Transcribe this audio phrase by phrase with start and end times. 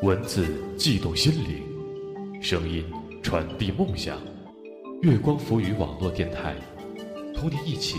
[0.00, 2.84] 文字悸动心灵，声音
[3.20, 4.16] 传递梦想。
[5.02, 6.54] 月光浮语网络电台，
[7.34, 7.96] 同你一起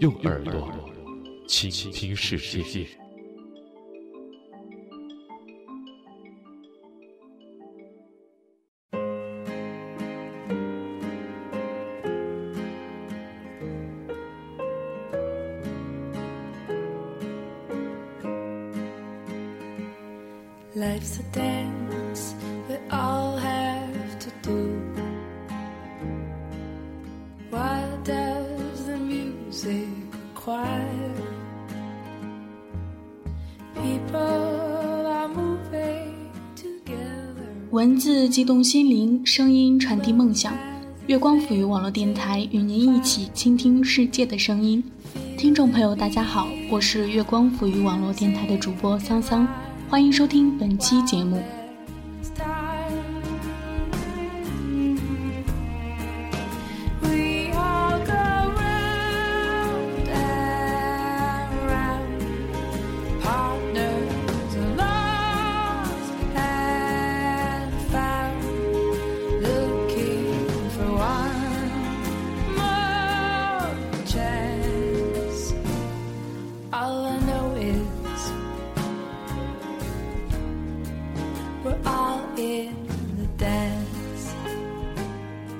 [0.00, 0.70] 用耳朵
[1.48, 2.86] 倾听世界。
[20.80, 22.34] Life's a dance
[22.66, 24.82] we all have to do.
[27.50, 29.88] Why does the music
[30.34, 31.20] quiet
[33.74, 37.50] people are moving together?
[37.72, 40.54] 文字激动心灵声音传递梦想。
[41.06, 44.82] 月光赋予网络电台与您一起倾听世界的声音。
[45.36, 49.46] 听众朋友大家好我是月光赋予网络电台的主播桑桑。
[49.90, 51.42] 欢迎收听本期节目。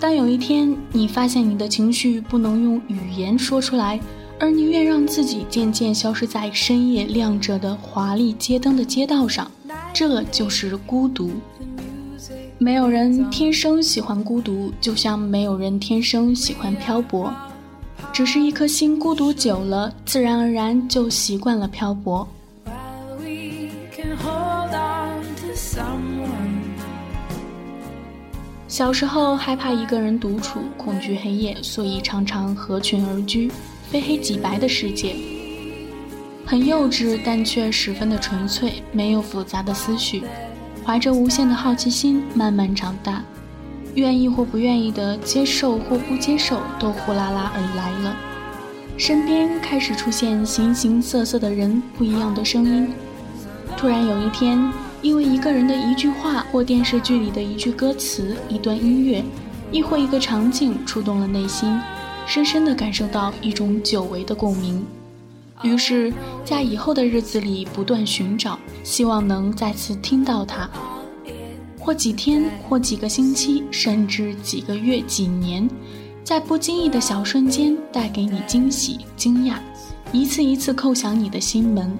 [0.00, 4.00] 当有一天你发现你的情绪不能用语言说出来，
[4.38, 9.50] 而宁愿让自己渐渐消失在深夜亮着的华丽街灯的街道上，
[9.92, 11.32] 这就是孤独。
[12.56, 17.30] 没有人天生喜欢孤独，就像没有人天生喜欢漂泊，
[18.10, 22.26] 只是一颗心孤独久了，自然而然就习惯了漂泊。
[28.70, 33.50] 小时候害怕一个人独处，恐惧黑夜，所以常常合群而居，
[33.90, 35.16] 非黑即白的世界，
[36.46, 40.22] 很幼稚，但却十分的纯粹，没有复杂的思绪，
[40.86, 43.24] 怀着无限的好奇心慢慢长大，
[43.96, 48.16] 愿意或不愿意的接受或不接受，都呼啦啦而来了，
[48.96, 52.88] 身边开始出现形形色色的人，不一样的声音，
[53.76, 54.62] 突然有一天。
[55.02, 59.24] 因为一个人的一句话，或电视剧里的一句歌词、一段音乐，
[59.72, 61.78] 亦或一个场景，触动了内心，
[62.26, 64.84] 深深地感受到一种久违的共鸣。
[65.62, 66.12] 于是，
[66.44, 70.68] 在以后的日子里不断寻找，希望能再次听到它，
[71.78, 75.68] 或几天，或几个星期，甚至几个月、几年，
[76.24, 79.54] 在不经意的小瞬间带给你惊喜、惊讶，
[80.12, 81.96] 一次一次叩响你的心门。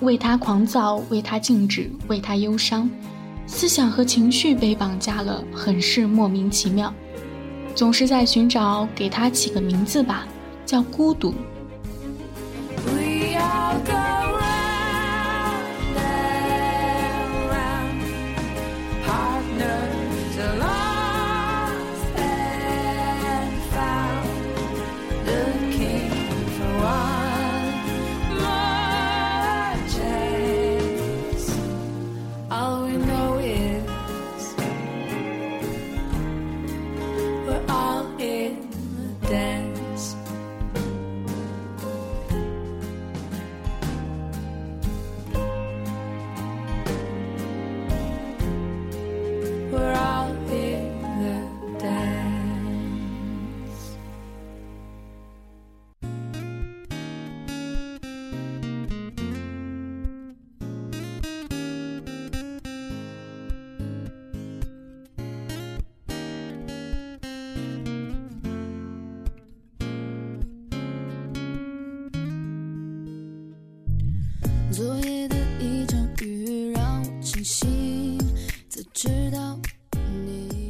[0.00, 2.88] 为他狂躁，为他静止，为他忧伤，
[3.46, 6.92] 思想和情绪被绑架了，很是莫名其妙。
[7.74, 10.26] 总是在寻找，给他起个名字吧，
[10.64, 11.34] 叫孤独。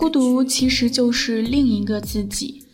[0.00, 2.64] 孤独其实就是另一个自己，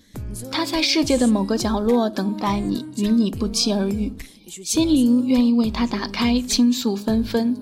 [0.49, 4.13] 他在世界的某个角落等待你，与你不期而遇，
[4.47, 7.57] 心灵愿意为他打开，倾诉纷纷。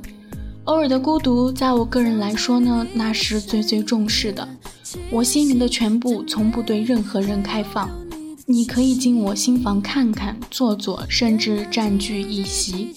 [0.64, 4.46] 偶尔的孤独，在我个人来说呢，那是最最重视的。
[5.10, 7.88] 我心灵的全部从不对任何人开放。
[8.44, 12.88] 你可以进我心房看看、坐坐，甚至占据一席，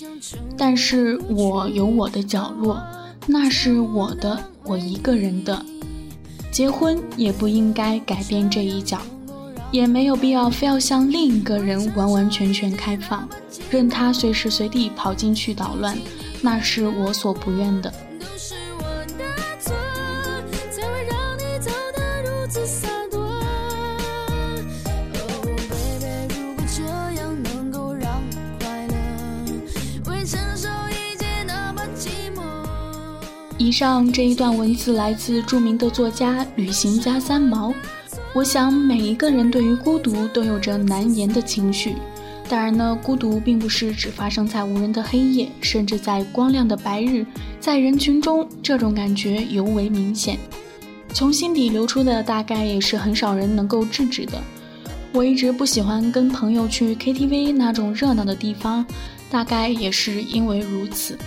[0.58, 2.78] 但是我有我的角落，
[3.26, 5.66] 那是我的，我一个人的。
[6.52, 9.00] 结婚也不应该改变这一角，
[9.72, 13.28] 也没有必要非要向另一个人完完全全开放，
[13.70, 15.98] 任他随时随地跑进去捣乱，
[16.42, 17.94] 那是我所不愿的。
[33.68, 37.74] 以上这一段文字来自著名的作家旅行家三毛。
[38.34, 41.98] 我想每一个人对于孤独都有着难言的情绪。
[42.48, 47.26] 当然呢，孤独并不是只发生在无人的黑夜，甚至在光亮的白日，
[47.60, 50.40] 在人群中，这种感觉尤为明显。
[51.12, 54.42] 从心底流出的，大概也是很少人能够制止的。
[55.12, 58.86] 我一直不喜欢跟朋友去 KTV 那种热闹的地方，
[59.30, 61.18] 大概也是因为如此。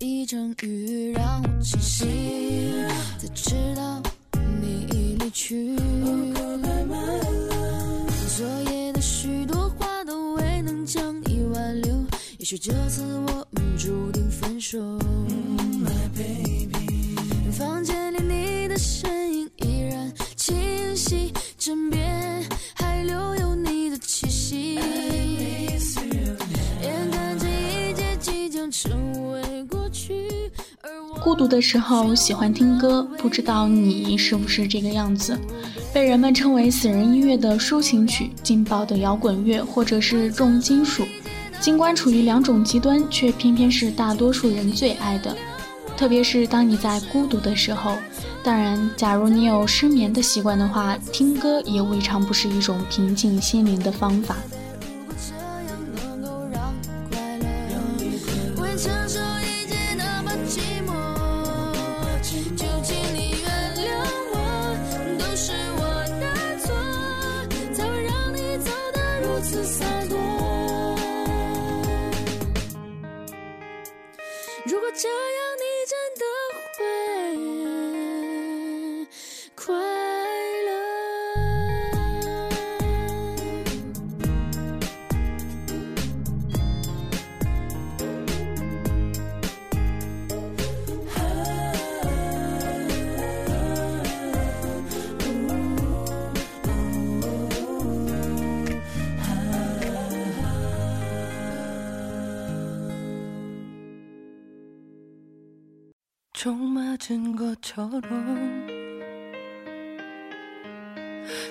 [0.00, 2.06] 一场雨让我清醒，
[3.18, 4.00] 才知道
[4.60, 5.76] 你已离去。
[8.36, 11.92] 昨夜的许多话都未能将你挽留，
[12.38, 13.37] 也许这次我
[31.28, 35.38] 孤独的时候喜欢听歌，不知道你是不是这个样子？
[35.92, 41.06] 被人们称为死人音乐的抒情曲、劲爆的摇滚乐，或者是重金属，
[41.60, 45.36] 尽管处于两种极端，却偏偏是大多数人最爱的。
[45.98, 47.98] 特别是当你在孤独的时候，
[48.42, 54.34] 当然，假如你有失眠的习惯的话，听歌也未尝不是一种平静心灵的方法。
[69.38, 70.18] 如此洒脱。
[74.66, 75.37] 如果这样
[106.48, 108.00] 총 맞은 것처럼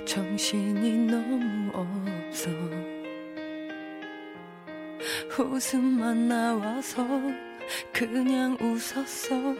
[0.07, 2.49] 정신이 너무 없어.
[5.37, 7.05] 웃음만 나와서
[7.93, 9.55] 그냥 웃었어.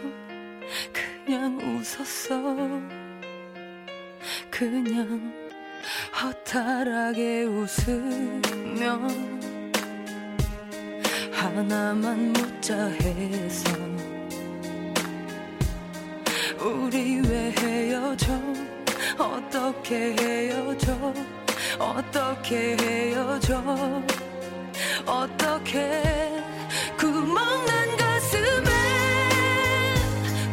[0.92, 2.56] 그냥 웃었어.
[4.50, 5.32] 그냥
[6.20, 9.08] 허탈하게 웃으면
[11.32, 13.97] 하나만 묻자 해서
[16.61, 18.27] 우리 왜 헤어져
[19.19, 21.13] 어떻게 헤어져
[21.79, 23.63] 어떻게 헤어져
[25.07, 26.03] 어떻게
[26.99, 28.71] 구멍난 가슴에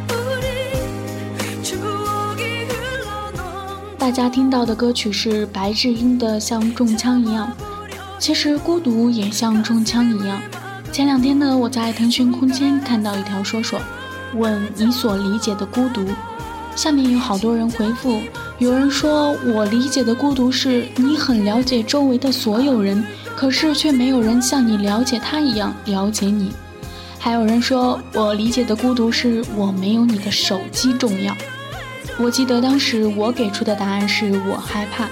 [0.08, 7.52] 우리 추억이 흘러넘 大家听到的歌曲是 白智英的《像中枪一样》。
[8.18, 10.40] 其实孤独也像中枪一样。
[10.92, 13.80] 前两天呢，我在腾讯空间看到一条说说。
[14.35, 16.05] 问你所理解的孤独，
[16.75, 18.21] 下面有好多人回复，
[18.59, 23.03] 有人说我理解的孤独是你很了解周围的所有人，
[23.35, 26.51] 可是却没有人像你了解他一样了解你。
[27.17, 31.35] 还有人说我理解的孤独是我没有你的手机重要。
[32.19, 35.07] 我记得当时我给出的答案是我害怕，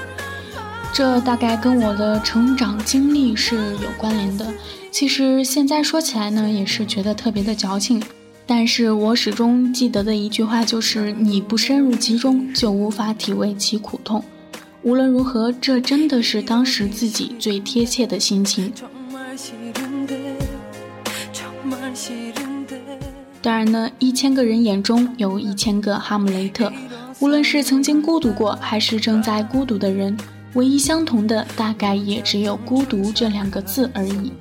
[0.93, 4.45] 这大概跟我的成长经历是有关联的。
[4.91, 8.01] 其实现在说起来呢，也是觉得特别的矫情。
[8.45, 14.23] 但是我始终记得的一句话就是：你不深入其中，就无法体味其苦痛。
[14.81, 18.71] 无论如何，这真的是当时自己最贴切的心情。
[23.41, 26.71] 当然呢，一千个人眼中有一千个哈姆雷特。
[27.19, 30.17] 无论是曾经孤独过，还是正在孤独的人，
[30.55, 34.33] 唯一相同的，大概也只有“孤独”这两个字而已。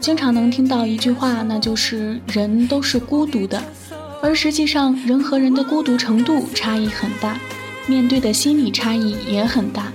[0.00, 3.62] 经常能听到一句话，那就是人都是孤独的，
[4.22, 7.38] 而实际上人和人的孤独程度差异很大，
[7.86, 9.92] 面对的心理差异也很大。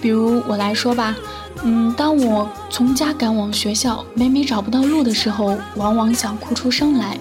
[0.00, 1.16] 比如我来说吧，
[1.64, 7.18] 嗯，当我从家赶往学校，每每找不到路的时候，往往想哭出声来。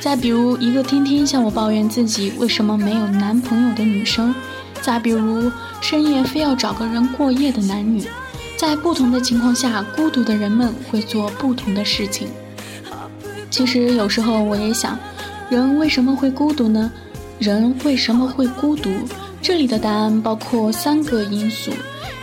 [0.00, 4.34] 再比如一个天天向我抱怨自己为什么没有男朋友的女生，
[4.82, 8.06] 再比如深夜非要找个人过夜的男女。
[8.56, 12.28] 在不同的情况下，孤独的人们会做不同的事情。
[13.50, 14.98] 其实有时候我也想，
[15.48, 16.90] 人为什么会孤独呢？
[17.38, 18.90] 人为什么会孤独？
[19.40, 21.70] 这里的答案包括三个因素：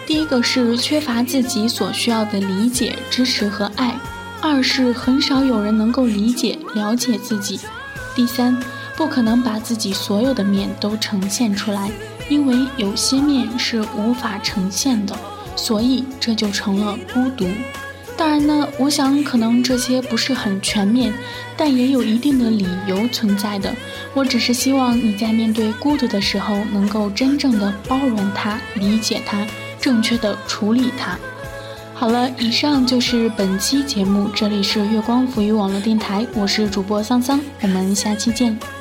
[0.05, 3.91] 第一个是缺乏自己所需要的理解、支持和爱；
[4.41, 7.57] 二是很少有人能够理解、了解自己；
[8.13, 8.61] 第三，
[8.97, 11.89] 不可能把自己所有的面都呈现出来，
[12.29, 15.15] 因为有些面是无法呈现的。
[15.57, 17.47] 所以这就成了孤独。
[18.17, 21.13] 当然呢，我想可能这些不是很全面，
[21.55, 23.73] 但也有一定的理由存在的。
[24.13, 29.47] 我只是希望你在面对孤独的时候，能够真正的包容它、理解它、
[29.79, 31.17] 正确的处理它。
[31.93, 38.74] 好了，以上就是本期节目，这里是月光浮语网络电台，我是主播桑桑，我们下期见。